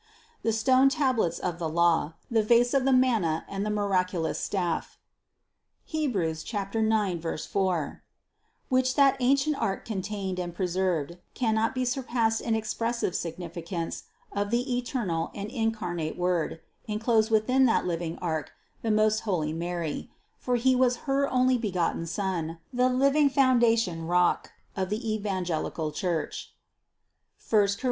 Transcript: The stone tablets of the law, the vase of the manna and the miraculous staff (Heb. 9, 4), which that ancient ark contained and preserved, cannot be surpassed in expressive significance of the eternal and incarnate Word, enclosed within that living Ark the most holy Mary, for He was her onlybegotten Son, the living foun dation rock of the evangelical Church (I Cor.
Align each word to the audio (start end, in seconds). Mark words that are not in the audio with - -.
The 0.41 0.51
stone 0.51 0.89
tablets 0.89 1.37
of 1.37 1.59
the 1.59 1.69
law, 1.69 2.13
the 2.31 2.41
vase 2.41 2.73
of 2.73 2.85
the 2.85 2.91
manna 2.91 3.45
and 3.47 3.63
the 3.63 3.69
miraculous 3.69 4.39
staff 4.39 4.97
(Heb. 5.93 6.15
9, 6.15 7.37
4), 7.37 8.03
which 8.69 8.95
that 8.95 9.15
ancient 9.19 9.57
ark 9.57 9.85
contained 9.85 10.39
and 10.39 10.55
preserved, 10.55 11.19
cannot 11.35 11.75
be 11.75 11.85
surpassed 11.85 12.41
in 12.41 12.55
expressive 12.55 13.15
significance 13.15 14.05
of 14.31 14.49
the 14.49 14.75
eternal 14.75 15.29
and 15.35 15.51
incarnate 15.51 16.17
Word, 16.17 16.61
enclosed 16.87 17.29
within 17.29 17.67
that 17.67 17.85
living 17.85 18.17
Ark 18.17 18.53
the 18.81 18.89
most 18.89 19.19
holy 19.19 19.53
Mary, 19.53 20.09
for 20.39 20.55
He 20.55 20.75
was 20.75 20.95
her 21.05 21.29
onlybegotten 21.29 22.07
Son, 22.07 22.57
the 22.73 22.89
living 22.89 23.29
foun 23.29 23.59
dation 23.59 24.09
rock 24.09 24.51
of 24.75 24.89
the 24.89 25.13
evangelical 25.13 25.91
Church 25.91 26.55
(I 27.37 27.49
Cor. 27.51 27.67